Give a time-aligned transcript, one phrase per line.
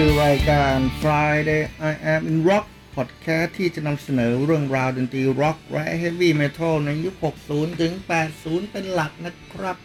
[0.00, 7.14] คือรายการ Friday I Am in Rock Podcast ที่จะนำเสนอเรื่องราวดนตรีร็อกและ Heavy Metal ในยุค
[7.48, 7.92] 60 ถึง
[8.32, 9.76] 80 เป็นหลักนะครับ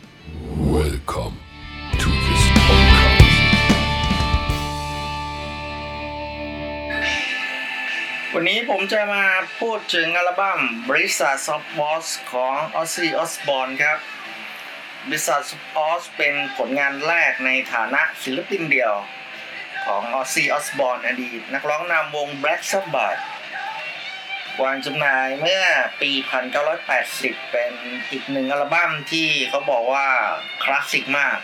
[0.75, 1.35] Welcome
[2.01, 3.23] to this podcast.
[8.33, 9.25] วันนี้ผมจะมา
[9.59, 10.59] พูดถึงอัลบั้ม
[10.89, 13.97] b r i s a Soft Boss ของ Ozzy Osbourne ครับ
[15.09, 18.95] b r i s a Soft Boss เป็นผลงานแรกในฐานะศิลปินเดี่ยว
[19.85, 23.21] ของ Ozzy Osbourne อดีต นักร้องนำวง Black Sabbath
[24.63, 25.63] วางจำหน่ายเมื่อ
[26.01, 26.11] ปี
[26.81, 27.73] 1980 เป็น
[28.11, 30.07] อีกหนึ่งอัลบั้มที่เขาบอกว่า
[30.63, 31.39] คลาสสิกมาก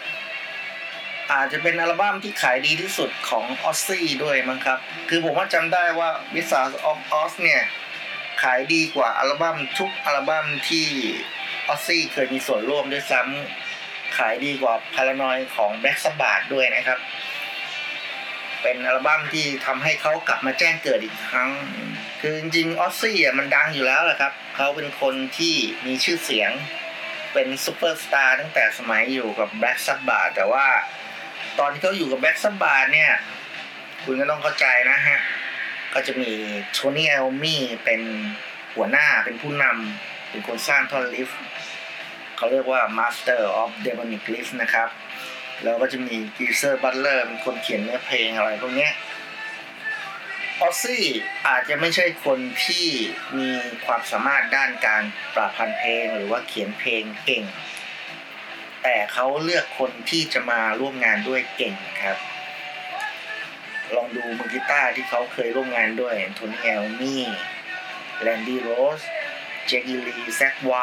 [1.31, 4.79] อาจจะเป็นอัลบั้มที่ขายดีที่สุดของออซซี่ด้วยมั้งครับ
[5.09, 7.63] คือผมว่าจำได้ว่า w i z a r d of Oz เนี่ย
[8.41, 10.87] ขายดีกว่าอัลบั้มทุกอัลบั้มที่
[11.67, 16.99] ออซซี่เคยมีส่วนร่วมด้วยซ้ำขายดีกว่า p a r a n o i ของ Black Sabbath ด้วยนะครับ
[18.61, 21.49] เป็นอัลบั้มที่ทำให้เขากลับมาแจ้งเกิดอีกครั้ง
[22.21, 25.55] คือจริงๆออซซี่อะมันดังอยู่แล้วแหละครับเขาเป็นคนที่
[25.85, 26.51] มีชื่อเสียง
[27.33, 30.65] เป็นซูเปอร์สตาร์ตั้งแต่สมัยอยู่กับ Black Sabbath แต่ว่า
[31.59, 33.11] ตอนที่เขาอยู่กับ Black Sabbath เนี่ย
[34.03, 35.19] คุณก็ต้องเข้าใจนะฮะ
[35.93, 36.31] ก็จะมี
[36.73, 38.01] Tony Iommi เป็น
[38.75, 41.29] หัวหน้าเป็นผู้นำเป็นคนสร้างท่อน riff
[42.37, 44.89] เขาเรียกว่า Master of Demonic Riff นะครับ
[45.63, 48.89] แล้วก็จะมี Geezer Butler เป็นคนเขียนเนื้อเพลงอะไรพวกนี้
[50.61, 51.05] ออซซี่
[51.47, 52.87] อาจจะไม่ใช่คนที่
[53.37, 53.49] มี
[53.85, 55.03] ความสามารถด้านการ
[55.35, 57.43] ประพันธ์เพลงหรือว่าเขียนเพลงเก่ง
[58.83, 62.17] แต่เขาเลือกคนที่จะมาร่วมงานด้วยเก่งครับ
[63.95, 69.01] ลองดูมือกีตาร์ที่เขาเคยร่วมงานด้วย Tony Iommi Randy Rhoads
[69.65, 69.95] Jake E.
[70.07, 70.73] Lee Zakk Wylde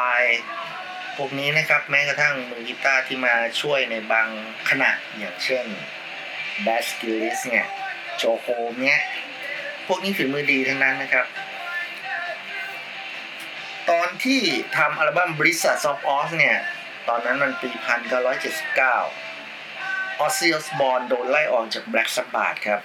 [1.17, 4.27] พวกนี้นะครับแม้กระทั่งมือกีตาร์ที่มาช่วยในบาง
[4.69, 5.65] ขณะอย่างเช่น
[6.63, 7.67] Brad Gillis เนี่ย
[8.17, 8.99] โจโฮมเนี่ย
[9.87, 11.25] พวกนี้ฝีมือดีทั้งนั้นนะครับ
[13.89, 14.41] ตอนที่
[14.77, 16.57] ทำอัลบั้ม b r i z a Soft Oz เนี่ย
[17.09, 17.79] ตอนนั้นมันปี 1979
[20.19, 22.81] ออซซี่ออสบอร์นโดนไล่ออกจาก Black Sabbath ครับ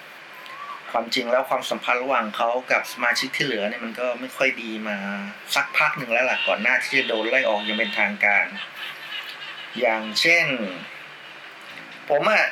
[0.93, 4.97] ความจริงแล้วความสัมพันธ์ระหว่างเขากับสมาชิกที่เหลือเนี่ยมันก็ไม่ค่อยดีมา
[5.55, 8.47] สักพักหนึ่งแล้วล่ะก่อนหน้าที่จะโดนไล่ออกย่างเป็นทางการ
[9.81, 10.47] อย่างเช่น
[12.09, 12.47] ผมอะ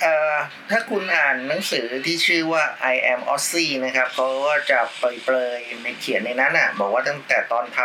[0.00, 0.34] เอ่อ
[0.70, 7.80] ถ้าคุณอ่านหนังสือที่ชื่อว่า I am Ozzy นะครับเขาก็จะเปรยๆในเขียนในนั้นอะ บอกว่าตั้งแต่ตอนท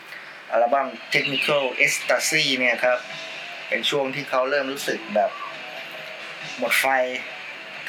[0.00, 2.98] ำอัลบั้ม Technical Ecstasy เนี่ยครับ
[3.68, 5.30] เป็นช่วงที่เขาเริ่มรู้สึกแบบ
[6.58, 6.86] หมดไฟ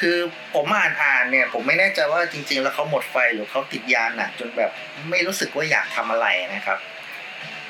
[0.06, 0.20] คือ
[0.56, 4.72] ผมอ่านอ่านเนี่ย ผมไม่แน่ใจว่าจริง ๆ แล้วเขาหมดไฟหรือเขาติดยาหนักจนแบบ
[5.10, 6.80] ไม่รู้สึกว่าอยากทำอะไรนะครับ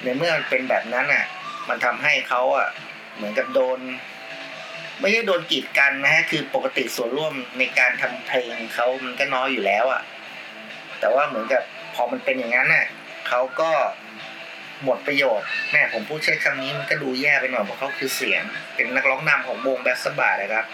[0.03, 1.25] ในเมื่อมันเป็นแบบนั้นอะ
[1.69, 2.67] มันทำให้เขาอะ
[3.15, 3.79] เหมือนกับโดน
[4.99, 10.01] ไม่ใช่โดนกีดกันนะฮะคือปกติส่วนร่วมในการทำเพลงเขามันก็น้อยอยู่แล้วอะ
[10.99, 11.63] แต่ว่าเหมือนกับ
[11.95, 12.85] พอมันเป็นอย่างนั้นน่ะ
[13.27, 13.71] เขาก็
[14.83, 18.43] หมดประโยชน์แม่ผมพูดใช้คำนี้มันก็ดูแย่ไปหน่อยเพราะเขาคือเสียง
[18.75, 20.65] เป็นนักร้องนำของวงแบสบาร์นะครับ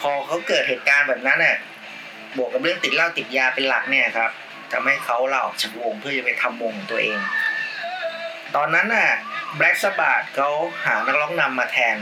[0.00, 1.56] พอเขาเกิดเหตุการณ์แบบนั้นน่ะ
[2.36, 4.30] บวกกับเรื่องติดเหล้าติดยาเป็นหลักเนี่ยครับ
[4.72, 7.18] ทำให้เขาเล่าออกจากวงเพื่อจะไปทำวงของตัวเอง
[8.56, 9.10] ตอนนั้นน่ะ
[9.56, 10.50] แบล็กสบาร์เขา
[10.84, 11.98] หานักร้องนำมาแทน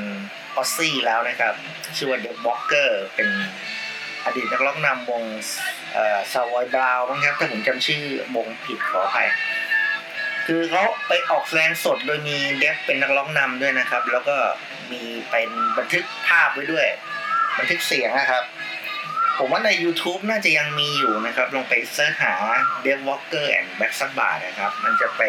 [0.57, 1.55] ออซซี่แล้วนะครับ
[1.97, 3.29] ชื่อว่า Dave Walker เป็น
[4.25, 5.23] อดีตนักร้องนำวง
[5.93, 8.03] เอ่อ Savoy Brown มั้งครับถ้าผมจำชื่อ
[8.37, 9.29] วงผิดขออภัย
[10.47, 14.37] คือเขาไปออกแสดงสดโดยมีเดฟเป็นนักร้องนำด้วยนะครับ แล้วก็
[14.91, 16.87] มีเป็นบันทึกภาพไว้ด้วย
[17.59, 18.45] บันทึกเสียงนะครับ
[19.39, 22.35] ผมว่าใน YouTube น่าจะยังมีอยู่นะครับ ลองไป search หา
[22.85, 25.23] Dave Walker and Black Sabbath นะครับ มันจะไป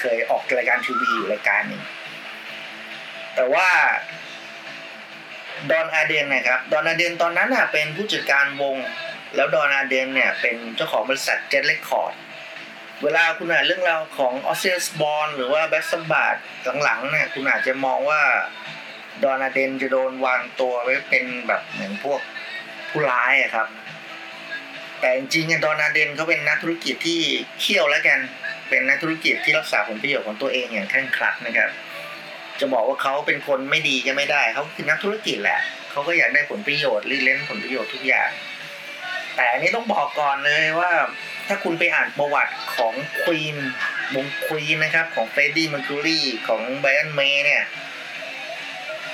[0.00, 1.82] เคยออกรายการทีวีอยู่รายการหนึ่ง
[3.34, 3.68] แต่ว่า
[5.70, 8.76] Don Arden นะครับ Don Arden ตอนนั้นน่ะเป็นผู้จัดการวง
[9.36, 12.14] แล้ว Don Arden เนี่ยเป็นเจ้าของบริษัทเจ็ตเ c คคอร์ด
[13.02, 16.36] เวลาคุณอ่านเรื่องราวของ Ozzy Osbourne หรือว่า Black Sabbath
[16.84, 18.22] หลังๆเนี่ยคุณอาจจะมองว่า
[19.24, 22.20] Don Arden จะโดนวางตัวไว้เป็นแบบเหมือนพวก
[22.90, 23.66] ผู้ร้ายอะครับ
[25.00, 27.20] แต่จริงๆ Don Arden เขาเป็นนักธุรกิจที่
[27.60, 28.18] เขี้ยวแล้วกัน
[28.68, 31.70] เป็นนักธุรกิจที่รักษาผลประโยชน์ของตัวเองอย่างเคร่งครัดนะครับ
[32.60, 38.30] จะบอกว่าเขาเป็นคนไม่ดีก็ไม่ได้เขาคือนักธุรกิจแหละเขาก็อยากได้ผลประโยชน์รีเลนผลประโยชน์ทุกอย่าง
[39.36, 40.92] แต่อันนี้ต้องบอกก่อนเลยว่า
[41.48, 43.56] ถ้าคุณไปอ่านประวัติของ Queen
[44.14, 47.62] วง Queen นะครับ ของ Freddie Mercury ของ Brian May เนี่ย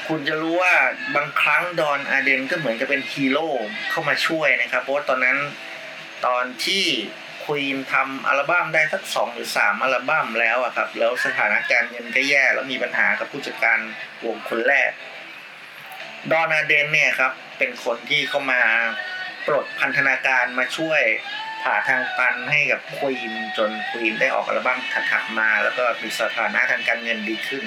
[0.09, 0.75] คุณจะรู้ว่า
[1.17, 3.49] บางครั้ง Don Arden ก็เหมือนจะเป็นฮีโร่
[3.91, 5.39] เข้ามาช่วยนะครับ เพราะว่าตอนนั้น
[6.27, 6.85] ตอนที่
[7.45, 13.79] ควีนทำอัลบั้มได้สักสองหรือสามอัลบั้มแล้วอะครับ แล้วสถานการณ์เงินก็แย่แล้วมีปัญหากับผู้จัดการ
[14.25, 14.91] วงคนแรก
[16.33, 18.63] ดอนอาเดนเนี่ยครับ เป็นคนที่เข้ามา
[19.47, 21.03] ปลดพันธนาการมาช่วย
[21.63, 24.79] ผ่าทางตันให้กับควีนจนควีนได้ออกอัลบั้ม
[25.11, 27.65] ถัดๆมา แล้วก็มีสถานะทางการเงินดีขึ้น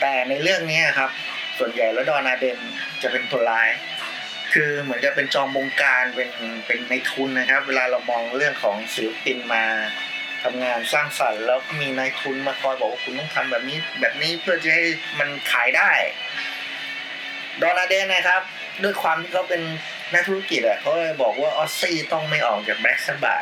[0.00, 1.10] แต่ในเรื่องนี้ครับ
[1.58, 2.58] ส่วนใหญ่แล้วดอนาเดน
[3.02, 3.68] จะเป็นตัวร้าย
[4.52, 6.30] คือเหมือนจะเป็นจอมบงการเป็น
[6.66, 9.64] เป็นในทุนนะครับ เวลาเรามองเรื่องของศิลปินมา
[10.42, 14.84] ทำงานสร้างสรรค์แล้วมีนายทุนมาคอยบอกว่าคุณต้องทำแบบนี้แบบนี้เพื่อจะให้
[15.18, 15.90] มันขายได้
[17.62, 18.42] ดอนาเดนนะครับ
[18.82, 19.62] ด้วยความที่เขาเป็น
[20.12, 23.36] นักธุรกิจอะเขาเลยบอกว่าออสซี่ต้องไม่ออกจากแบล็กซับา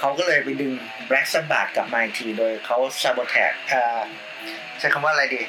[0.00, 0.72] เขาก็เลยไปดึง
[1.08, 3.52] แบล็กซับากลับมาอีกทีโดยเขาซาบอแทก
[4.80, 5.42] ใช้คำว่าอะไรดี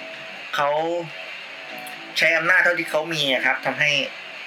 [0.55, 0.69] เขา
[2.17, 3.91] ใช้อำนาจเท่าที่เขามีครับทำให้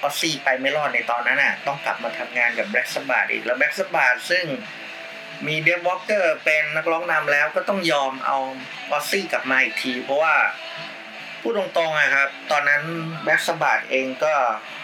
[0.01, 4.45] ออสซี่ไปไม่รอดในตอนนั้นอะ ต้องกลับมาทำงานกับ Black Sabbath อีกแล้ว Black Sabbath ซึ่ง
[5.47, 8.37] มี Dave Walker เป็นนักร้องนำแล้วก็ต้องยอมเอา
[8.91, 10.35] ออสซี่กลับมาอีกที เพราะว่า
[11.41, 12.81] พูดตรงๆอะครับ ตอนนั้น
[13.23, 14.33] Black Sabbath เองก็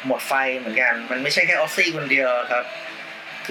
[0.06, 2.64] หมดไฟเหมือนกัน มันไม่ใช่แค่ออสซี่คนเดียวครับ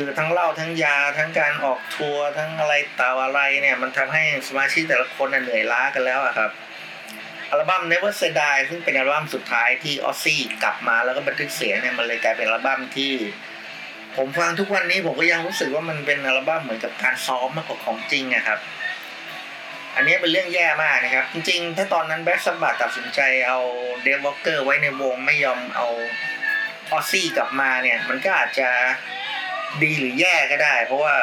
[0.03, 6.51] คือทั้งเหล้าทั้งยาทั้งการออกทัวร์ทั้งอะไรต่าอะไรเนี่ย มันทำให้สมาชิกแต่ละคนเหนื่อยล้ากันแล้วอะครับ
[7.51, 13.13] อัลบั้ม Never Say Die ซึ่งเป็นอัลบั้มสุดท้ายที่ออสซี่กลับมาแล้วก็บันทึกเสียงเนี่ยมันเลยกลายเป็นอัลบั้มที่
[14.17, 18.59] ผมฟังทุกวันนี้ผมก็ยังรู้สึกว่ามันเป็นอัลบั้มเหมือนกับการซ้อมมากกว่าของจริงอะครับ
[19.97, 23.59] อันนี้เป็นเรื่องแย่มากนะครับ จริงๆ ถ้าตอนนั้น Black Sabbath ตัดสินใจเอา
[24.03, 25.89] Dave Walker ไว้ในวงไม่ยอมเอา
[26.93, 28.69] ออซซี่กลับมาเนี่ย มันก็อาจจะ
[29.83, 31.17] ดีหรือแย่ก็ได้ เพราะว่า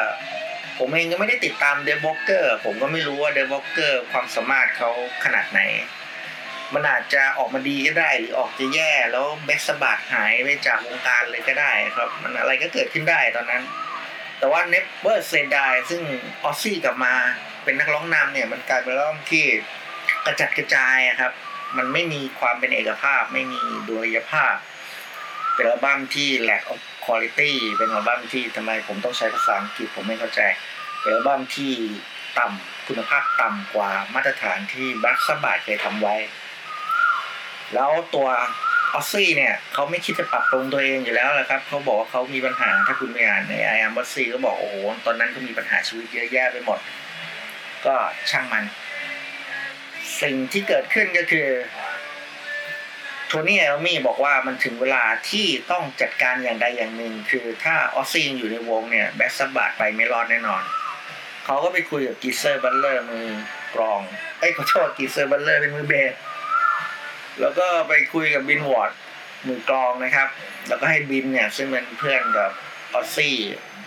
[0.78, 4.90] ผมเองก็ไม่ได้ติดตาม Dave Walker ผมก็ไม่รู้ว่า Dave Walker ความสามารถเขา
[5.24, 5.60] ขนาดไหน
[6.74, 13.62] มันอาจจะออกมาดีก็ได้ หรือออกจะแย่แล้ว Black Sabbath หายไปจากวงการเลยก็ได้ครับ มันอะไรก็เกิดขึ้นได้ตอนนั้น
[14.38, 16.02] แต่ว่า Never Say Die ซึ่ง
[16.44, 17.14] ออซซี่กลับมา
[17.64, 19.44] เป็นนักร้องนำเนี่ย มันกลายเป็นร้องที่
[20.26, 21.32] กระจัดกระจายครับ
[21.76, 24.54] มันไม่มีความเป็นเอกภาพ ไม่มีดุลยภาพ
[25.54, 30.40] เป็นอัลบั้มที่ lack of quality เป็นอัลบั้มที่ทำไมผมต้องใช้ภาษาอังกฤษผมไม่เข้าใจ
[31.00, 31.72] เป็นอัลบั้มที่
[32.38, 36.16] ต่ำคุณภาพต่ำกว่ามาตรฐานที่บัคสบายเคยทำไว้
[37.74, 38.28] แล้วตัว
[38.94, 44.76] ออซซี่เนี่ยเขาไม่คิดจะปรับปรุงตัวเองอยู่แล้วแหละครับเขาบอกว่าเขามีปัญหาถ้าคุณไปอ่านในไอแอมออซซี่ก็บอกโอ้โห
[45.06, 46.78] ตอนนั้นเขามีปัญหาชีวิตเยอะแยะไปหมด
[47.86, 47.94] ก็
[48.30, 48.64] ช่างมัน
[50.22, 51.48] สิ่งที่เกิดขึ้นก็คือ
[53.28, 60.62] Tony Iommi บอกว่ามันถึงเวลาที่ต้องจัดการอย่างใดอย่างหนึ่ง คือถ้าออซซี่อยู่ในวงเนี่ย Black Sabbath ไปไม่รอดแน่นอน
[61.44, 63.28] เขาก็ไปคุยกับ Geezer Butler มือ
[63.74, 64.00] กลอง
[64.38, 66.14] เอ้ขอโทษ Geezer Butler เป็นมือเบส
[67.40, 68.90] แล้วก็ไปคุยกับ Bill Ward
[69.46, 70.28] มือกลองนะครับ
[70.68, 72.50] แล้วก็ให้บินเนี่ยซึ่งเป็นเพื่อนกับ
[72.94, 73.36] ออซซี่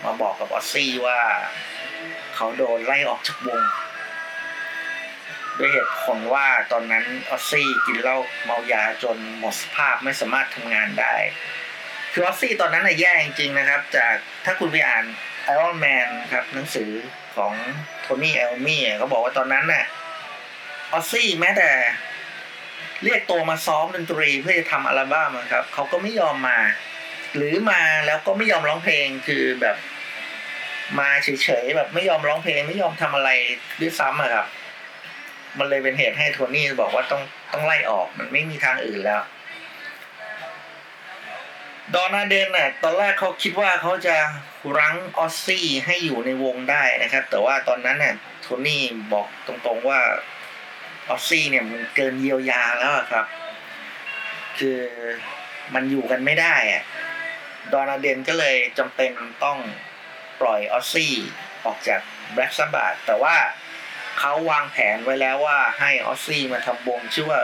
[0.04, 1.20] มาบอกกับออซซี่ว่า
[2.36, 3.62] เขาโดนไล่ออกจากวง
[5.58, 11.16] ด้วยเหตุผลว่าตอนนั้นออซซี่กินเหล้าเมายาจนหมดสภาพไม่สามารถทำงานได้
[12.14, 14.16] คือออซซี่ตอนนั้นน่ะแย่จริงๆนะครับ จาก
[14.46, 15.06] ถ้าคุณไปอ่าน
[15.54, 16.92] Iron Man ครับหนังสือ
[17.36, 17.54] ของ
[18.02, 19.86] โทนี่เอลมี่เขาบอกว่าตอนนั้นน่ะ
[20.94, 21.70] ออซซี่แม้แต่
[23.04, 26.60] เรียกตัวมาซ้อมดนตรีเพื่อจะทำอัลบั้มครับเขาก็ไม่ยอมมา
[27.36, 29.78] หรือมาแล้วก็ไม่ยอมร้องเพลงคือแบบ
[31.00, 33.30] มาเฉยๆแบบไม่ยอมร้องเพลงไม่ยอมทำอะไร
[33.82, 34.48] ด้วยซ้ำอะครับ
[35.58, 37.22] มันเลยเป็นเหตุให้โทนี่บอกว่าต้อง
[37.54, 39.22] ต้องไล่ออกมันไม่มีทางอื่นแล้ว
[41.96, 44.16] ดอนาเดนน่ะตอนแรกเขาคิดว่าเขาจะ
[44.78, 48.84] รั้งออสซี่ให้อยู่ในวงได้นะครับ แต่ว่าตอนนั้นน่ะโทนี่
[49.14, 50.00] บอกตรงๆว่า
[51.10, 53.26] ออสซี่เนี่ยมันเกินเยียวยาแล้วครับ
[54.60, 54.80] คือ
[55.74, 56.84] มันอยู่กันไม่ได้อะ
[57.74, 59.12] Don Arden ก็เลยจำเป็น
[59.44, 59.58] ต้อง
[60.42, 61.14] ปล่อยออสซี่
[61.66, 62.02] ออกจาก
[62.34, 63.36] Black Sabbath แต่ว่า
[64.20, 67.42] เขาวางแผนไว้แล้วว่าให้ออสซี่มาทำวงชื่อว่า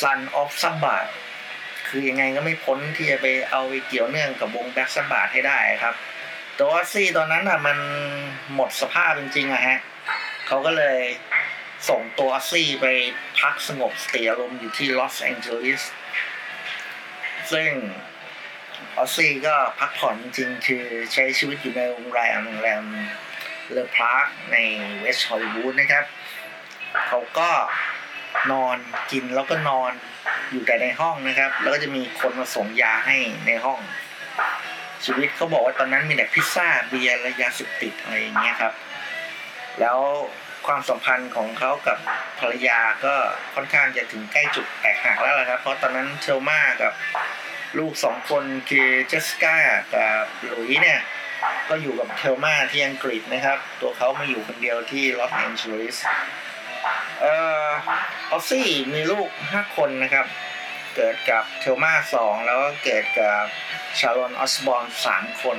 [0.00, 1.06] Sun of s a b a t
[1.88, 5.94] คือยังไงก็ไม่พ้นที่จะไปเอาไปเกี่ยวเนื่องกับวง Black Sabbath ให้ได้ครับ
[6.54, 7.78] แต่ว่าออสซี่ตอนนั้นอะมัน
[8.54, 9.78] หมดสภาพจริงๆอะฮะ
[10.46, 11.00] เขาก็เลย
[11.88, 12.86] ส่งตัวออสซี่ไป
[13.40, 15.82] พักสงบสติอารมณ์อยู่ที่ลอสแองเจลิส
[17.52, 17.70] ซึ่ง
[18.98, 22.82] ออสซี่ก็พักผ่อนจริงๆ คือใช้ชีวิตอยู่ในโรงแรมโรงแรม
[23.72, 24.56] Le Parc ใน
[25.00, 26.04] เวสต์ฮอลลีวูดนะครับ
[27.06, 27.50] เขาก็
[28.52, 28.76] นอน
[29.10, 29.92] กินแล้วก็นอน
[30.50, 33.78] อยู่แต่ในห้องนะครับ แล้วก็จะมีคนมาส่งยาให้ในห้อง
[35.04, 38.72] ชีวิตเขาบอกว่าตอนนั้นมีแต่พิซซ่าเบียร์และยาเสพติดอะไรอย่างเงี้ยครับ
[39.80, 39.98] แล้ว
[40.66, 41.98] ความสัมพันธ์ของเขากับ
[42.38, 43.14] ภรรยาก็
[43.54, 46.92] ค่อนข้างจะถึงใกล้จุดแตกหักแล้วละครับ เพราะตอนนั้นเทลมากับ
[47.78, 49.56] ลูกสองคนคือเจสสิก้า
[49.94, 51.00] กับหลุยส์เนี่ย
[51.68, 55.96] ก็อยู่กับเทลมาที่อังกฤษนะครับ ตัวเขามาอยู่คนเดียวที่ลอสแองเจลิส
[57.20, 57.34] เอ่
[57.66, 57.68] อ
[58.30, 60.26] ออสซี่มีลูกห้าคนนะครับ
[60.96, 63.44] เกิดกับเทลมาสองแล้วก็เกิดกับ
[63.98, 65.58] ชารอนออสบอนสามคน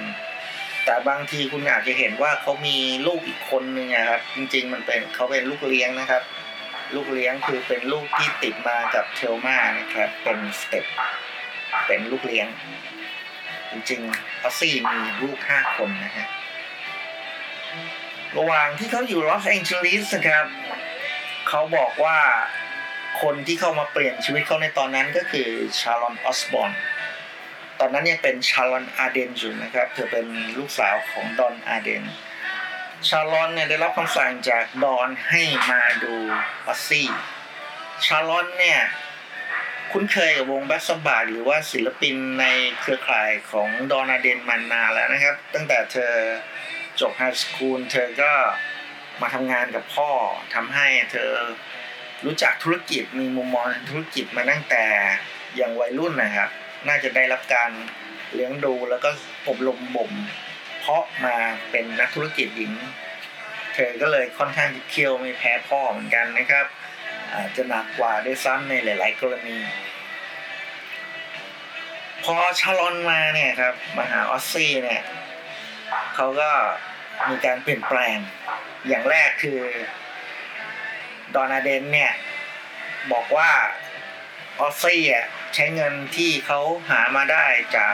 [0.86, 6.24] แต่บางทีคุณอาจจะเห็นว่าเขามีลูกอีกคนนึงนะครับ จริงๆมันเป็นเขาเป็นลูกเลี้ยงนะครับ
[6.96, 10.86] ลูกเลี้ยงคือเป็นลูกที่ติดมากับเทลมานะครับ เป็น step
[11.88, 12.48] เป็นลูกเลี้ยง
[13.72, 16.28] จริงๆออสซี่มีลูกห้าคนนะฮะ
[18.38, 20.46] ระหว่างที่เขาอยู่ลอสแองเจลิสนะครับ
[21.48, 22.20] เขาบอกว่า
[23.22, 25.50] คนที่เข้ามาเปลี่ยนชีวิตเขาในตอนนั้นก็คือ
[25.80, 26.72] ชารอนออสบอน
[27.80, 30.26] ตอนนั้นยังเป็นชารอนอาเดนอยู่นะครับ เธอเป็น
[30.58, 32.04] ลูกสาวของดอนอาเดน
[33.08, 36.16] ชารอนเนี่ยได้รับคำสั่งจากดอนให้มาดู
[36.68, 37.08] ออสซี่
[38.06, 38.82] ชารอนเนี่ย
[39.92, 42.46] คุ้นเคยกับวง Black Sabbath หรือว่าศิลปินใน
[42.82, 46.14] เครือข่ายของดอนอาเดนมานานแล้วนะครับ ตั้งแต่เธอ
[47.00, 48.32] จบ high school เธอก็
[49.22, 50.10] มาทำงานกับพ่อ
[50.54, 51.32] ทำให้เธอ
[52.26, 54.84] รู้จักธุรกิจมีมุมมองธุรกิจมาตั้งแต่
[55.60, 56.50] ยังวัยรุ่นนะครับ
[56.88, 57.72] น่าจะได้รับการ
[58.34, 59.10] เลี้ยงดูแล้วก็
[59.48, 60.12] อบรมบ่ม
[60.80, 61.36] เพราะมา
[61.72, 62.74] เป็นนักธุรกิจหญิง
[63.74, 66.66] เธอก็เลยค่อนข้างเคี่ยวไม่แพ้พ่อเหมือนกันนะครับ
[67.36, 69.60] อาจจะหนักกว่าด้วยซ้ำในหลาย ๆ กรณี
[72.24, 75.02] พอชาลอนมาเนี่ยครับมาหาออสซี่เนี่ย
[76.16, 76.52] เขาก็
[77.30, 78.18] มีการเปลี่ยนแปลง
[78.88, 79.60] อย่างแรกคือ
[81.36, 82.12] ดอนาเดนเนี่ย
[83.12, 83.52] บอกว่า
[84.60, 86.60] ออสซี่อะใช้เงินที่เขา
[86.90, 87.46] หามาได้
[87.76, 87.94] จาก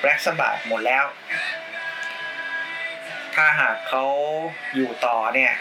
[0.00, 1.04] แบล็กสบัดหมดแล้ว
[3.34, 4.04] ถ้าหากเขา
[4.74, 5.52] อยู่ต่อเนี่ย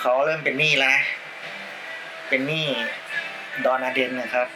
[0.00, 0.98] เขาเริ่มเป็นหนี้แล้ว
[2.28, 2.66] เป็นหนี้
[3.64, 4.48] ดอนอาเดนนะครับ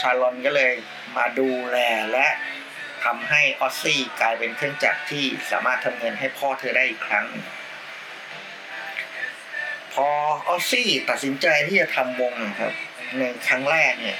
[0.00, 0.72] ชาลอนก็เลย
[1.16, 1.78] มาดูแล
[2.12, 2.28] และ
[3.04, 7.26] ทำให้ออสซี่กลายเป็นเครื่องจักรที่สามารถทำเงินให้พ่อเธอได้อีกครั้ง
[9.94, 10.08] พอ
[10.48, 12.72] ออสซี่ตัดสินใจที่จะทำวงนะครับ
[13.18, 14.18] ในครั้งแรกเนี่ย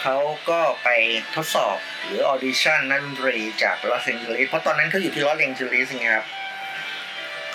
[0.00, 0.16] เขา
[0.50, 0.88] ก็ไป
[1.34, 6.26] ทดสอบหรือ audition นักดนตรีจากลอสแองเจลิสเพราะตอนนั้นเขาอยู่ที่ลอสแองเจลิสไงครับ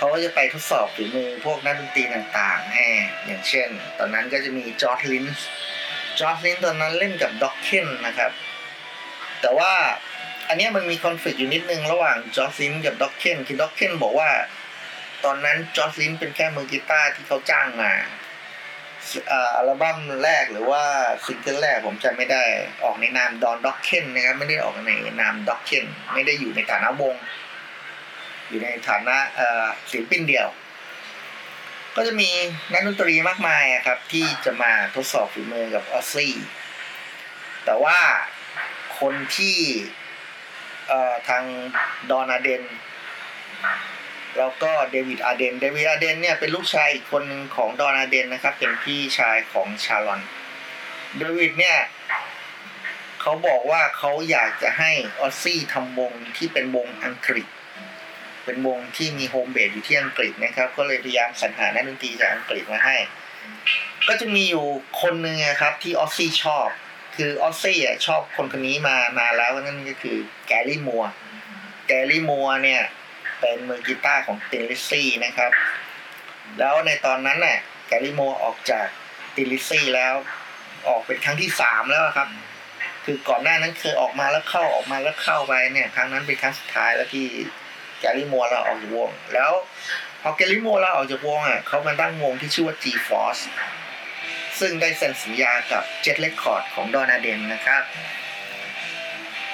[0.02, 2.86] เขาก็จะไปทดสอบฝีมือพวกนักดนตรีต่างๆให้
[3.26, 5.48] อย่างเช่น ตอนนั้นก็จะมีจอร์จลินช์
[6.20, 8.32] จอร์จลินช์ตอนนั้นเล่นกับ Dokken นะครับ
[9.42, 9.74] แต่ว่า
[10.48, 14.30] อันนี้มันมี conflict อยู่นิดนึงระหว่างจอร์ดลินส์กับด็อกเคนคือด็อกเคนบอกว่า
[15.26, 17.92] ตอนนั้นจอร์จลินช์เป็นแค่มือกีตาร์ที่เขาจ้างมา
[19.32, 20.84] อ่าอัลบั้มแรกหรือว่า
[21.26, 22.44] ซิงเกิลแรกผมจำไม่ได้
[22.84, 24.92] ออกในนามดอนดอกเคนนะครับไม่ได้ออกใน
[25.22, 27.16] นาม Dokken ไม่ได้อยู่ในฐานะวง
[28.52, 29.18] อยู่ในฐานะ
[29.92, 30.48] ศิลปินเดี่ยว
[31.96, 32.30] ก็จะมี
[32.72, 36.36] นักดนตรีมากมายครับ ที่จะมาทดสอบฝีมือกับออสซี่
[37.66, 38.00] แต่ว่า
[39.00, 39.58] คนที่
[41.30, 41.44] ทาง
[42.10, 42.64] ดอนอาเดน
[44.38, 50.22] แล้วก็เดวิดอาเดน เดวิดอาเดนเนี่ยเป็นลูกชายอีกคนหนึ่งของดอนอาเดนนะครับ เป็นพี่ชายของชารอน
[51.18, 51.80] เดวิดเนี่ย
[53.22, 57.48] เขาบอกว่าเขาอยากจะให้ออสซี่ทำวงที่เป็นวงอังกฤษ
[58.46, 62.98] เป็นวงที่มี home base อยู่ที่อังกฤษนะครับ ก็เลยพยายามสรรหานักดนตรีจากอังกฤษมาให้
[64.08, 64.66] ก็จะมีอยู่
[65.02, 66.68] คนหนึ่งนะครับที่ออสซี่ชอบ
[67.16, 70.18] คือออสซี่อะชอบคนคนนี้มานานแล้วนั่นก็คือ
[70.48, 71.04] แกรี่มัวร์
[71.88, 72.82] แกรี่มัวร์เนี่ย
[73.40, 75.52] เป็นมือกีตาร์ของ Thin Lizzy นะครับ
[76.60, 77.58] แล้วในตอนนั้นน่ะ
[77.88, 78.88] แกรี่มัวร์ออกจาก
[79.36, 80.14] Thin Lizzy แล้ว
[80.88, 82.30] ออกเป็นครั้งที่สามแล้วครับ
[83.06, 87.26] คือก่อนหน้านั้นเคยออกมาแล้วเข้าออกมาแล้วเข้าไปเนี่ย ครั้งนั้นเป็นครั้งสุดท้ายแล้วที่
[88.02, 89.52] แกรี่มัวร์เขาออกจากวง แล้ว
[90.22, 93.42] พอแกรี่มัวเราออกจากวงอะเขามาตั้งวงที่ชื่อว่า G-Force
[94.60, 97.84] ซึ่งได้เซ็นสัญญากับ Jet Record ของดอนาเดนนะครับ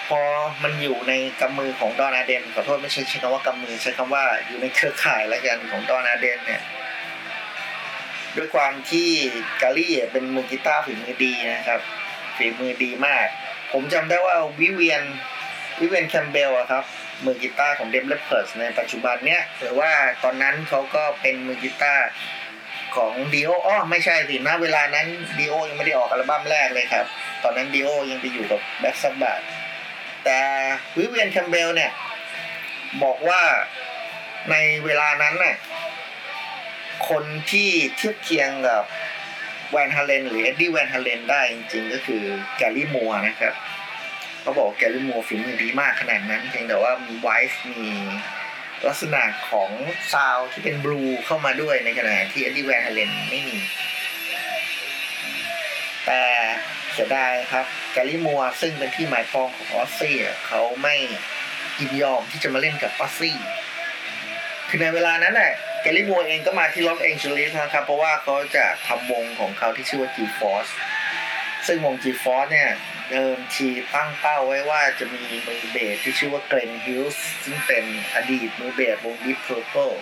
[0.07, 0.21] พอ
[0.63, 6.61] มันอยู่ในกำมือของดอนาเดนขอโทษไม่ใช่ใช้คำว่ากำมือใช้คำว่าอยู่ในเครือข่ายแล้วกันของดอนาเดนเนี่ย
[8.35, 9.09] ด้วยความที่
[9.61, 11.81] กาลี่เป็นมือกีตาร์ฝีมือดีนะครับ
[12.37, 13.27] ฝีมือดีมาก
[13.71, 15.01] ผมจำได้ว่าวิเวียน
[15.79, 16.83] วิเวียนแคมป์เบลอะครับ
[17.25, 19.91] มือกีตาร์ของ Def Leppard ในปัจจุบันเนี้ยหรือว่า
[20.23, 22.07] ตอนนั้นเขาก็เป็นมือกีตาร์
[22.95, 25.07] ของ Dio อ้อไม่ใช่สินะเวลานั้น
[25.39, 27.05] Dio ยังไม่ได้ออกอัลบั้มแรกเลยครับ
[27.43, 29.41] ตอนนั้นดีโอยังไปอยู่กับ Black Sabbath
[30.25, 30.39] แต่
[30.97, 31.91] วิเวียนแคมป์เบลเนี่ย
[33.03, 33.41] บอกว่า
[34.51, 34.55] ใน
[34.85, 35.55] เวลานั้นน่ะ
[37.09, 38.83] คนที่เทียบเคียงกับ
[39.71, 42.23] แวนฮาเลนหรือเอ็ดดี้แวนฮาเลนได้จริงๆก็คือ
[42.57, 43.53] แกรี่มัวร์นะครับ
[44.47, 47.83] เขาบอกแกรี่มัวร์ฝีมือดีมากขนาดนั้นเพียงแต่ว่ามี vibe มี
[48.87, 49.69] ลักษณะของ
[50.13, 53.57] ซาวที่เป็นบลูเข้ามาด้วยในขณะที่เอ็ดดี้แวนฮาเลนไม่มี
[56.05, 56.21] แต่
[56.93, 60.15] เสียดายครับแกรี่มัวร์ซึ่งเป็นที่หมายปองของออสซี่
[60.47, 60.95] เขาไม่
[61.79, 63.37] ยินยอมที่จะมาเล่นกับออสซี่
[64.67, 70.71] คือในเวลานั้นแหละแกรี่มัวร์เองก็มาที่ลอสแองเจลิสนะครับ เพราะว่าเขาจะทำวงของเขาที่ชื่อว่า G-Force
[71.67, 72.71] ซึ่งวง G-Force เนี่ย
[73.11, 77.85] เดิมทีตั้งเป้าไว้ว่าจะมีมือเบสที่ชื่อว่าเกลนฮิวจ์สซึ่งเป็น
[78.15, 79.95] อดีตมือเบสวง Deep Purple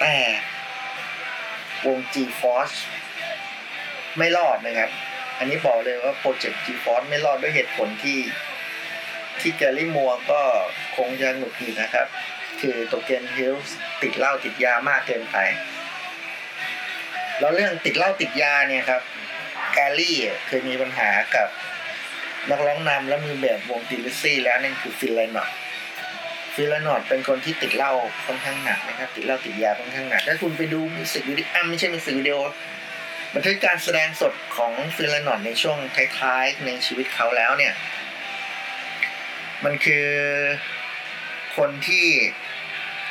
[0.00, 0.16] แต่
[1.86, 2.76] วง G-Force
[4.18, 4.90] ไม่รอดนะครับ
[5.38, 8.20] อันนี้บอกเลยว่าโปรเจกต์ G-Force ไม่รอดด้วยเหตุผลที่
[9.40, 10.40] ที่แกรี่มัวร์ก็
[10.96, 12.06] คงจะหงุดหงิดนะครับ
[12.60, 15.36] คือตัวเกลนฮิวจ์สติดเหล้าติดยามากเกินไป
[17.40, 19.02] แล้วเรื่องติดเหล้าติดยาเนี่ยครับ
[19.76, 20.16] แกรี่
[20.46, 21.48] เคยมีปัญหากับ
[22.50, 25.50] นักร้องนำและมือเบสวง Thin Lizzy แล้วนั่นคือฟิลไลนอต
[26.54, 27.92] ฟิลไลนอตเป็นคนที่ติดเหล้า
[28.26, 32.36] ค่อนข้างหนักนะครับ ติดเหล้าติดยาค่อนข้างหนักถ้าคุณไปดูมิวสิกวิดีโอไม่ใช่มิวสิกวิดีโอ
[33.34, 35.78] บันทึกการแสดงสดของฟิลไลนอตในช่วง
[36.18, 37.74] ท้ายๆในชีวิตเขาแล้วเนี่ย
[39.64, 40.08] มันคือ
[41.56, 42.06] คนที่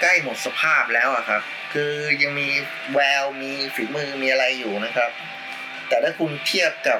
[0.01, 1.41] ใกล้หมดสภาพแล้วอะครับ
[1.73, 2.47] คือยังมี
[2.93, 5.11] แววมีฝีมือมีอะไรอยู่นะครับ
[5.87, 6.99] แต่ถ้าคุณเทียบกับ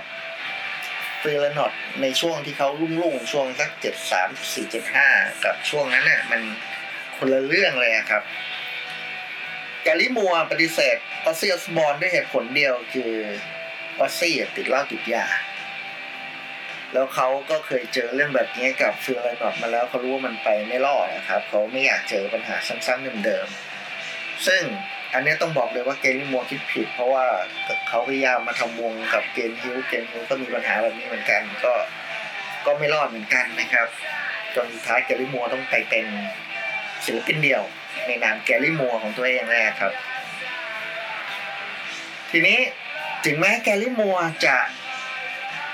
[1.21, 5.09] ฟิลไลนอตในช่วงที่เขารุ่งๆ ช่วงสักเจ็ดสามสี่เจ็ดห้า
[5.45, 6.41] กับช่วงนั้นน่ะมัน
[7.17, 8.23] คนละเรื่องเลยครับ
[9.83, 13.11] แกรี่มัวร์ปฏิเสธออสซี่ออสบอนด้วยเหตุผลเดียวคือ
[13.99, 15.25] ออสซี่ติดเหล้าติดยา
[16.93, 24.63] แล้วเขาก็เคยเจอเรื่องแบบนี้กับฟิลไลนอตมาแล้วเขารู้ว่ามันไปไม่รอดนะครับ เขาไม่อยากเจอปัญหาซ้ำๆเดิมๆซึ่ง
[25.13, 27.25] อันนี้ต้องบอกเลยว่าเกนนี่มัวคิดผิด เพราะว่า
[27.87, 31.73] เขาพยายามมาทำวงกับเกนฮิลเกนฮิลก็มีปัญหาแบบนี้เหมือนกัน ก็
[32.65, 33.87] ก็ไม่รอดเหมือนกันนะครับ
[34.55, 36.05] จนสุดท้ายแกลลี่มัวต้องไปเป็น
[37.05, 37.63] ศิลปินเดี่ยว
[38.07, 39.93] ในนามแกลลี่มัวของตัวเองแรกครับ
[42.31, 42.59] ทีนี้
[43.25, 44.57] ถึงแม้แกลลี่มัวจะ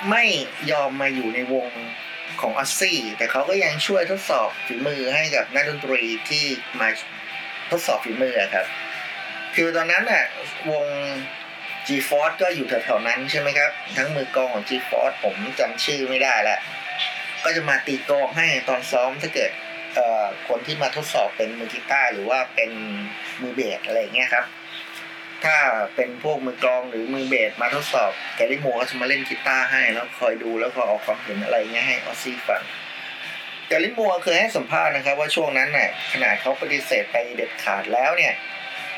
[0.10, 0.24] ไม่
[0.72, 1.68] ยอมมาอยู่ในวง
[2.42, 6.46] ของออสซี่ แต่เขาก็ยังช่วยทดสอบฝีมือให้กับนักดนตรีที่
[6.80, 6.88] มา
[7.72, 8.66] ทดสอบฝีมือครับ
[9.56, 10.26] คือตอนนั้นน่ะ
[10.72, 10.86] วง
[11.88, 16.58] G Force ก็อยู่แถวๆนั้นใช่ไหมครับ ทั้งมือกองของ G Force ผมจำชื่อไม่ได้ละ
[17.44, 19.52] ก็จะมาตีกองให้ตอนซ้อมถ้าเกิด
[20.48, 22.72] คนที่มาทดสอบเป็นมือกีตาร์หรือว่าเป็น
[23.42, 24.46] มือเบสอะไรเงี้ยครับ
[25.44, 25.58] ถ้า
[25.96, 32.62] เป็นพวกมือกลองหรือมือเบสมาทดสอบแกลลี่โมก็จะมาเล่นกีตาร์ให้แล้วคอยดูแล้วก็ออกความเห็นอะไรเงี้ยให้ออซี่ฟัง
[33.68, 38.34] แกรี่ มัวร์เคยให้สัมภาษณ์นะครับ ว่าช่วงนั้นน่ะขนาดเขาปฏิเสธไปเด็ดขาดแล้วเนี่ย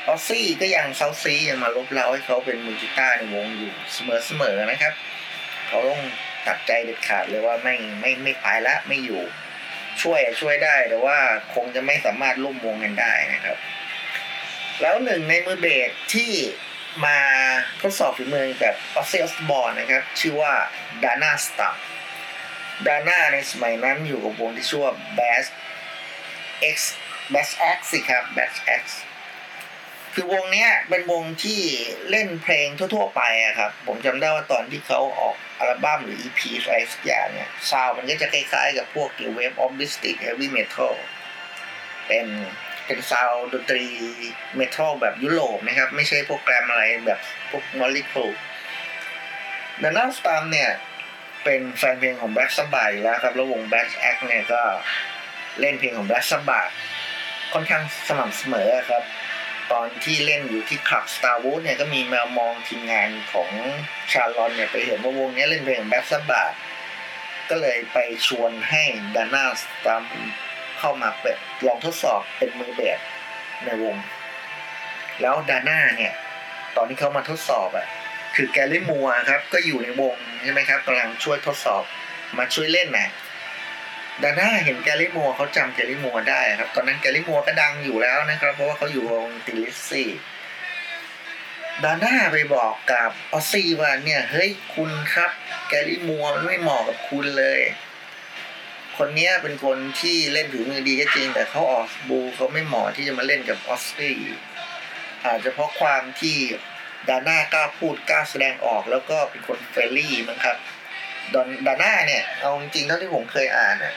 [0.08, 3.72] ออซซี่ก็ยังเซ้าซี้ยังมารบเร้าให้เขาเป็นมือกีตาร์ในวงอยู่
[4.26, 4.94] เสมอๆนะครับ
[5.68, 6.02] เขาต้อง
[6.46, 9.22] ตัดใจเด็ดขาดเลยว่าไม่ไม่ไม่ไปละไม่อยู่
[10.02, 11.18] ช่วยช่วยได้แต่ว่า
[11.54, 13.58] คงจะไม่สามารถร่วมวงกันได้นะครับ
[14.80, 16.32] แล้วหนึ่งในมือเบสที่
[17.06, 17.18] มา
[17.80, 20.52] ทดสอบฝีมือกับออสเซสบอลนะครับ ชื่อว่า
[21.04, 21.76] ดาน่าสตัม
[22.86, 25.44] ดาน่าในสมัยนั้นอยู่กับวงที่ชื่อว่า Bass
[26.74, 26.76] X
[27.32, 28.84] Bass X สิครับ Bass X
[30.14, 31.60] คือวงเนี้ยเป็นวงที่
[32.10, 40.94] เล่นเพลงทั่ว ๆ ไปอะครับ ผมจำได้ว่าตอนที่เขาออกอัลบั้มหรือ EP อะไรสักอย่างเนี่ยซาวมันก็จะคล้ายๆกับพวก The Wave of Mystic Heavy Metal
[42.06, 42.26] เป็น
[42.86, 43.84] เป็นซาวดนตรี
[44.56, 47.20] เมทัลแบบยุโรปนะครับ ไม่ใช่พวกแกรมอะไรแบบ
[47.50, 48.26] พวกมอลลิคู
[49.82, 50.70] ดันนัสตามเนี่ย
[51.44, 54.62] เป็นแฟนเพลงของ Black Sabbath อยู่แล้วครับ แล้ววง Black Act เนี่ยก็
[55.60, 56.72] เล่นเพลงของ Black Sabbath
[57.52, 59.02] ค่อนข้างสม่ำเสมอครับ
[59.70, 63.50] ตอนที่เล่นอยู่ที่คลับ Star w o o d เนี่ยก็มีแมวมองทีมงานของ
[64.12, 66.54] ชาลอนเนี่ยไปเห็นว่าวงนี้เล่นเพลงของ Black Sabbath
[67.50, 68.82] ก็เลยไปชวนให้
[69.16, 70.02] ดาน่าสตาม
[70.78, 73.00] เข้ามาเปิดลองทดสอบเป็นมือเบส
[73.64, 73.96] ในวง
[75.20, 76.14] แล้วดาน่าเนี่ย
[76.76, 77.86] ตอนที่เขามาทดสอบอะ
[78.34, 81.82] คือแกรี่มัวร์ครับ ก็อยู่ในวงใช่ไหมครับกำลังช่วยทดสอบ
[82.38, 83.08] มาช่วยเล่นนะ
[84.22, 90.10] ดาน่าเห็นแกรี่มัวร์เขาจำแกรี่มัวร์ได้ครับ ตอนนั้นแกรี่มัวร์ก็ดังอยู่แล้วนะครับ เพราะว่าเขาอยู่วง Thin Lizzy
[91.84, 95.30] ดาน่าไปบอกกับออสซี่ว่าเนี่ย เฮ้ยคุณครับ
[95.68, 97.60] แกรี่มัวร์มันไม่เหมาะกับคุณเลย
[98.98, 104.18] คนเนี้ยเป็นคนที่เล่นฝีมือดีก็จริง แต่เขาออกบูเขาไม่เหมาะที่จะมาเล่นกับออสซี่
[105.26, 106.36] อาจจะเพราะความที่
[107.08, 110.56] ดาน่ากล้าพูดกล้าแสดงออกแล้วก็เป็นคน friendly มั้งครับ
[111.34, 113.94] ดอนดาน่าเนี่ย เอาจริงๆเท่าที่ผมเคยอ่านน่ะ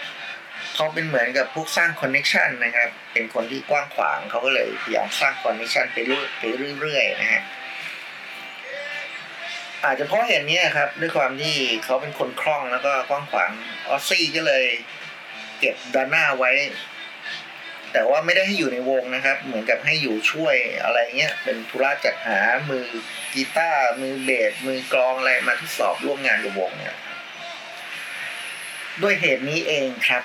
[0.76, 7.44] เขาเป็นเหมือนกับพวกสร้าง connection นะครับ เป็นคนที่กว้างขวางเขาก็เลยพยายามสร้าง connection ไปเรื่อยๆนะฮะ
[9.84, 13.52] อาจจะเพราะเหตุนี้ครับ ด้วยความที่เขาเป็นคนคล่องแล้วก็กว้างขวาง
[13.90, 14.66] ออสซี่ก็เลย
[15.60, 16.52] เก็บดาน่าไว้
[17.94, 22.86] แต่ว่าไม่ได้ให้อยู่ในวงนะครับ เหมือนกับให้อยู่ช่วยอะไรเงี้ยเป็นธุระจัดหามือ
[23.34, 26.96] กีตาร์มือเบสมือกลองอะไรมาทดสอบร่วมงานกับวงเนี่ย
[29.02, 30.24] ด้วยเหตุนี้เองครับ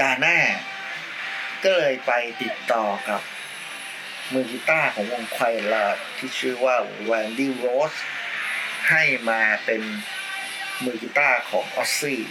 [0.00, 0.36] ดาน่า
[1.62, 2.12] ก็เลยไป
[2.42, 3.20] ติดต่อกับ
[4.32, 5.86] มือกีตาร์ของวงควายลา
[6.16, 7.92] ที่ชื่อว่าแรนดี้โรดส์
[8.88, 9.82] ให้มาเป็น
[10.84, 12.22] มือกีตาร์ของออสซี่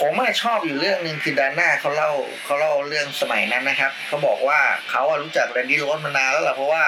[0.00, 2.10] ผมอะชอบอยู่เรื่องหนึ่งคือดาน่าเขาเล่า
[2.44, 6.84] เขาเล่าเรื่องสมัยนั้นนะครับเขาบอกว่าเขาอะรู้จักแรนดี้โรดส์มานานแล้วล่ะเพราะว่า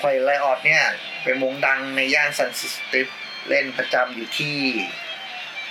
[0.00, 0.82] Quiet Riot เนี่ย
[1.22, 3.08] เป็นวงดังในย่าน Sunset Strip
[3.48, 4.56] เล่นประจำอยู่ที่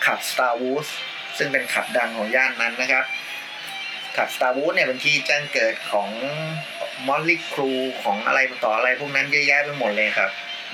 [0.05, 0.89] คลับ Starwood
[1.37, 3.05] ซึ่งเป็นคลับดังของย่านนั้นนะครับ
[4.17, 6.09] คลับ Starwood เนี่ยเป็นที่แจ้งเกิดของ
[7.07, 7.71] Mötley Crüe
[8.03, 10.29] ของอะไรต่ออะไรพวกนั้นเยอะแยะไปหมดเลยครับ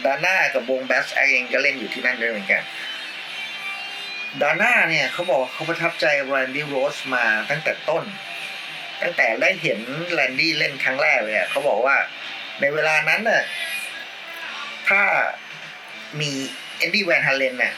[0.05, 2.63] ดาน่ากับวง BadAxe เองก็เล่นอยู่ที่นั่นด้วยเหมือนกัน
[4.41, 8.03] ดาน่าเนี่ยเขาบอกเขาประทับใจแรนดี้โรดส์มาตั้งแต่ต้น
[9.01, 9.79] ตั้งแต่ได้เห็น
[10.12, 11.97] แรนดี้เล่นครั้งแรกเลยเขาบอกว่า
[12.59, 13.43] ในเวลานั้นน่ะ
[14.89, 15.01] ถ้า
[16.19, 16.31] มี
[16.79, 17.73] เอ็ดดี้แวนฮาเลนน่ะ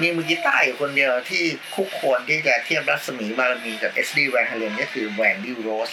[0.00, 1.42] มีมือกีตาร์อยู่คนเดียวที่
[1.74, 5.90] คู่ควรที่จะเทียบรัศมีบารมีกับเอสดีแวนฮาเลนก็คือแวนดี้โรส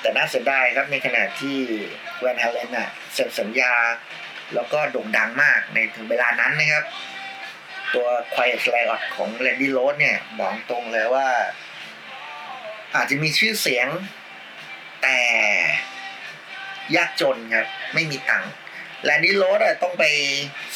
[0.00, 1.58] แต่น่าเสียดายครับในขณะที่
[2.20, 3.72] แวนฮาเลนน่ะเซ็นสัญญา
[4.54, 6.84] แล้วก็โด่งดังมากในถึงเวลานั้นนะครับ
[7.94, 11.28] ตัว Quiet Riot ของ Randy Rhoads เนี่ยบอกตรงเลยว่า
[12.94, 13.88] อาจจะมีชื่อเสียง
[15.02, 15.18] แต่
[16.96, 18.52] ยากจนครับ ไม่มีตังค์
[19.04, 20.04] แรนดี้โรดส์ต้องไป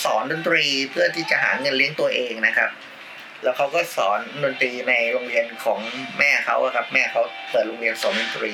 [0.04, 2.70] สอนดนตรีเพื่อที่จะหาเงินเลี้ยงตัวเองนะครับ
[3.42, 5.80] แล้วเขาก็สอนดนตรีในโรงเรียนของ
[6.18, 8.52] แม่เขาอะครับ แม่เขาเปิดโรงเรียนสอนดนตรี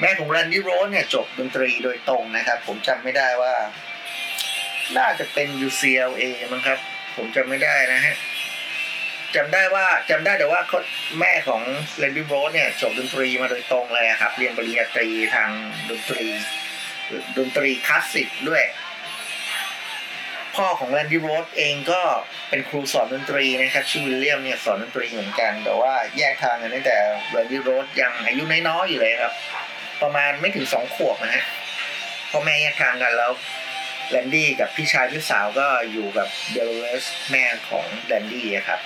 [0.00, 3.54] แม่ของแรนดี้โรดส์เนี่ยจบดนตรีโดยตรงนะครับ ผมจำไม่ได้ว่า
[4.98, 6.78] น่าจะเป็น UCLA มั้งครับ
[7.16, 8.16] ผมจำไม่ได้นะฮะ
[9.36, 10.78] จำได้ว่าจำได้แต่ว่าเขา
[11.20, 11.62] แม่ของ
[11.98, 15.50] แรนดี้โรดส์เนี่ยจบดนตรีมาโดยตรงเลยอะครับ เรียนปริญญาตรีทาง
[15.90, 16.24] ดนตรี
[17.38, 18.62] ดนตรีคลาสสิกด้วย
[20.56, 22.02] พ่อของแรนดี้โรดส์เองก็
[22.48, 26.96] เป็นครูสอนดนตรีนะครับชื่อวิลเลียมเนี่ยสอนดนตรีเหมือนกัน แต่ว่าแยกทางกันตั้งแต่
[27.30, 29.32] แรนดี้โรดส์ยังอายุน้อยๆอยู่เลยครับ
[30.02, 31.44] ประมาณไม่ถึงสองขวบนะฮะ
[32.30, 33.32] พ่อแม่แยกทางกันแล้ว
[34.10, 38.80] แรนดี้กับพี่ชายพี่สาวก็อยู่กับเดลอเรสแม่ของแรนดี้ครับ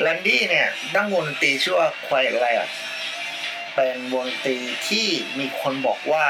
[0.00, 2.68] แรนดี้เนี่ยดั้งวงดนตรีชื่อว่าควายอะไรอะ
[3.74, 4.56] เป็นวงดนตรี
[4.88, 5.06] ที่
[5.38, 6.26] มีคนบอกว่า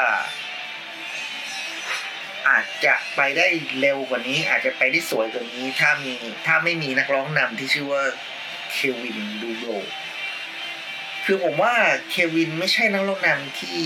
[2.48, 3.46] อาจจะไปได้
[3.80, 6.14] เร็วกว่านี้ อาจจะไปได้สวยกว่านี้ ถ้ามี
[6.46, 8.02] ถ้าไม่มีนักร้องนำที่ชื่อว่า
[8.72, 9.66] เควินดูโร
[11.24, 11.74] คือผมว่า
[12.11, 13.82] เควินไม่ใช่นักร้องนำที่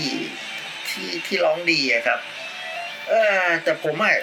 [0.89, 2.19] ที่ที่ร้องดีอะครับ
[3.09, 4.15] เออแต่ผมอะ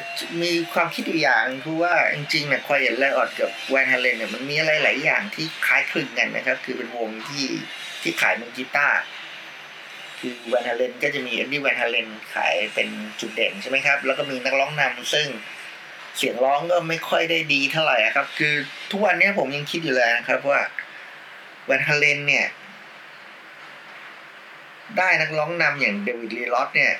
[0.43, 7.47] มีความคิดอยู่อย่างคือว่าจริงๆเนี่ยควายแลออดกับแวนฮาเลนเนี่ยมันมีอะไรหลายอย่างที่คล้ายคลึงกันนะครับ คือเป็นวงที่
[8.03, 9.01] ที่ขายมือกีตาร์
[10.21, 12.89] คือ Van Halen ก็จะมีเอ็ดดี้แวนฮาเลนขายเป็น
[13.21, 15.27] จุดเด่นใช่ไหมครับ แล้วก็มีนักร้องนำซึ่ง
[16.17, 18.55] เสียงร้องก็ไม่ค่อยได้ดีเท่าไหร่ครับ คือ
[18.91, 20.61] ทุกวันนี้ผมยังคิดอยู่เลยนะครับว่า
[21.67, 22.47] Van Halen เนี่ย
[24.99, 26.93] ได้นักร้องนำอย่างเดวิดลี รอธเนี่ย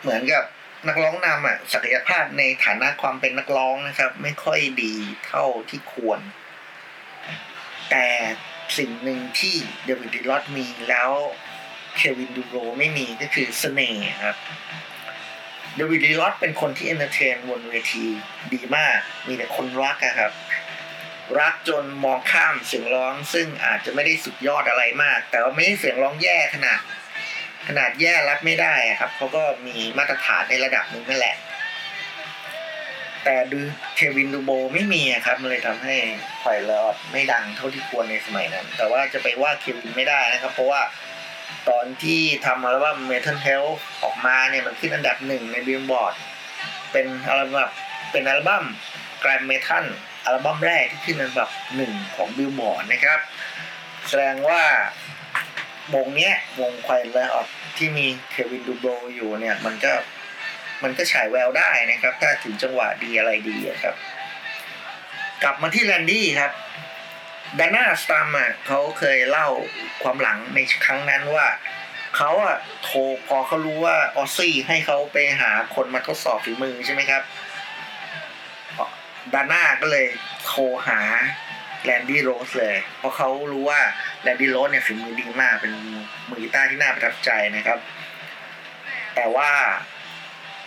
[0.00, 0.44] เหมือนกับ
[0.88, 4.94] นักร้องนำอะศักยภาพในฐานะความเป็นนักร้องนะครับ ไม่ค่อยดี
[5.26, 6.20] เท่าที่ควร
[7.90, 8.06] แต่
[8.76, 9.54] สิ่งหนึ่งที่
[9.84, 11.10] เดวิด ลี รอธมีแล้ว
[11.96, 14.36] เควินดูโบรว์ไม่มีก็คือเสน่ห์ครับ
[15.76, 18.06] เดวิด ลี รอธเป็นคนที่ entertain บนเวที
[18.52, 20.32] ดีมาก มีแต่คนรักอะครับ
[21.38, 26.80] รักจนมองข้ามเสียงร้องซึ่งอาจจะไม่ได้สุดยอดอะไรมาก แต่ว่าไม่เสียงร้องแย่ขนาด
[27.68, 31.36] ขนาดแย่รับไม่ได้ครับเขาก็มีมาตรฐานในระดับหนึ่งนั่นแหละ
[33.24, 33.58] แต่ดู
[33.96, 35.96] เควินดูโบรว์ไม่มีครับ มันเลยทำให้
[36.40, 40.82] Quiet Riot ไม่ดังเท่าที่ควรในสมัยนั้น แต่ว่าจะไปว่าเควินไม่ได้นะครับ เพราะว่า
[41.68, 46.14] ตอนที่ทำอัลบั้ม Metal Health ออกมาเนี่ยมันขึ้นอันดับหนึ่งในบิลบอร์ด
[46.92, 47.70] เป็นอัลบั้ม
[48.12, 48.64] เป็นอัลบั้ม
[49.20, 49.86] glam metal
[50.24, 53.20] อัลบั้มแรกที่ขึ้นอันดับหนึ่งของบิลบอร์ดนะครับ
[54.08, 54.62] แสดงว่า
[55.94, 59.92] วงเนี้ยวง Quiet Riot ที่มีเควินดูโบรว์อยู่เนี่ย มันก็
[60.82, 63.94] มันก็ฉายแววได้นะครับ ถ้าถึงจังหวะดีอะไรดีอะครับ
[65.42, 66.52] กลับมาที่แรนดี้ครับ
[67.58, 69.48] ดาน่าสตรัมอะเขาเคยเล่า
[70.02, 71.46] ความหลังในครั้งนั้นว่า
[72.16, 77.22] เขาอะโทรพอเขารู้ว่าออซซี่ให้เขาไปหาคนมาทดสอบฝีมือใช่ไหมครับ
[79.34, 80.06] ดาน่าก็เลย
[80.46, 81.00] โทรหา
[81.84, 83.80] แรนดี้โรดส์เลย เพราะเขารู้ว่า
[84.22, 85.72] แรนดี้โรดส์เนี่ยฝีมือดีมากเป็น
[86.28, 87.78] มือกีตาร์ที่น่าประทับใจนะครับ
[89.14, 89.50] แต่ว่า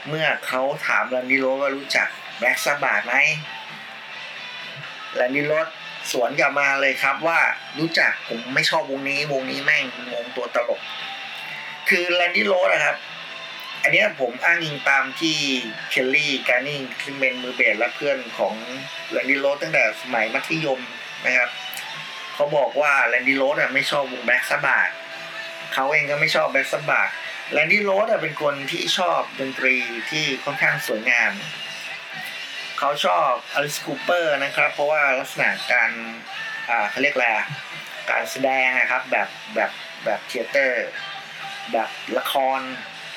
[0.08, 3.16] เมื่อเขาถามแรนดี้โรดส์ว่ารู้จัก Black Sabbath ไหม
[5.16, 5.54] แรนดี้โรดส์
[6.12, 7.40] สวนกลับมาเลยครับว่า
[7.80, 10.82] รู้จักผมไม่ชอบวงนี้ วงนี้แม่งวงตัวตลก
[11.90, 12.98] คือแรนดี้โรดส์นะครับ
[13.84, 15.38] อันนี้ผมอ้างอิงตามที่
[15.90, 18.56] เคลลี่การ์นี่ซึ่งเป็นมือเบสและเพื่อนของ
[19.12, 20.82] Randy Rhoads ตั้งแต่สมัยมัธยม
[21.26, 21.50] นะครับ
[22.34, 24.94] เขาบอกว่า Randy Rhoads ไม่ชอบวง Black Sabbath
[25.74, 27.14] เขาเองก็ไม่ชอบ Black Sabbath
[27.52, 29.76] Randy Rhoads เป็นคนที่ชอบดนตรี
[30.10, 31.32] ที่ค่อนข้างสวยงาม
[32.80, 35.92] เขาชอบ Alice Cooper นะครับ เพราะว่าลักษณะการ
[36.70, 37.48] อ่าเขาเรียกอะไรอะ
[38.12, 39.72] การแสดงนะครับแบบแบบ
[40.06, 40.88] แบบ theater
[41.72, 42.60] แบบละคร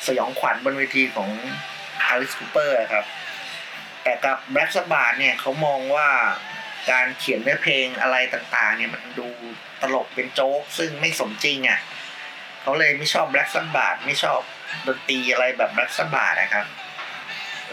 [0.06, 1.30] สยองขวัญบนเวทีของ
[2.04, 3.04] Alice Cooper ครับ
[4.02, 6.08] แต่กับ Black Sabbath เนี่ยเขามองว่า
[6.90, 9.28] การเขียนเนื้อเพลงอะไรต่างๆ เนี่ยมันดู
[9.82, 11.80] ตลกเป็นโจ๊กซึ่งไม่สมจริงอะ่ะ
[12.68, 14.40] เขาเลยไม่ชอบ Black Sabbath ไม่ชอบ
[14.86, 16.66] ดนตรีอะไรแบบ Black Sabbath นะครับ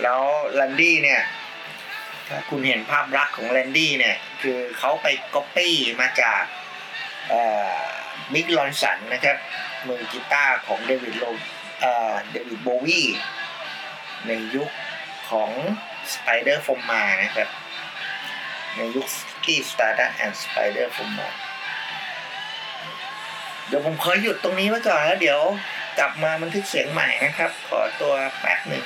[0.02, 0.22] แล้ว
[0.56, 1.22] Randy เนี่ย
[2.28, 6.44] ถ้าคุณเห็นภาพลักษณ์ของ Randy เนี่ย คือเขาไปก๊อปปี้มาจาก
[8.34, 9.38] Mick Ronson นะครับ
[9.88, 11.26] มือกีตาร์ของเดวิดโล
[11.82, 13.02] เอ่อเดวิดโบวี
[14.28, 14.70] ในยุค
[15.30, 15.52] ของ
[16.14, 17.50] Spider f o m มานะครับ
[18.76, 19.08] ในยุค
[19.46, 21.30] กี้ Stardust and Spider f o m มา
[23.68, 25.40] เดี๋ยวผมขอหยุดตรงนี้ไว้ก่อนแล้วเดี๋ยว
[26.00, 28.84] กลับมาบันทึกเสียงใหม่นะครับ ขอตัวแป๊บหนึ่ง